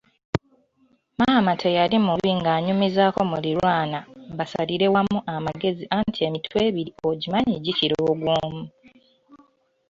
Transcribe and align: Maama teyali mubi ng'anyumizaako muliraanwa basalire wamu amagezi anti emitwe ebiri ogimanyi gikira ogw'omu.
Maama 1.19 1.53
teyali 1.61 1.97
mubi 2.07 2.29
ng'anyumizaako 2.39 3.19
muliraanwa 3.31 3.99
basalire 4.37 4.87
wamu 4.95 5.17
amagezi 5.35 5.83
anti 5.99 6.19
emitwe 6.27 6.57
ebiri 6.69 6.91
ogimanyi 7.09 7.55
gikira 7.63 7.95
ogw'omu. 8.11 8.63